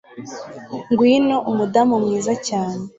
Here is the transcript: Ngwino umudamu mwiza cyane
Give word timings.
Ngwino 0.91 1.37
umudamu 1.51 1.95
mwiza 2.03 2.33
cyane 2.47 2.83